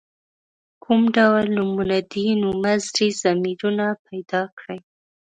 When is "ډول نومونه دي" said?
1.15-2.25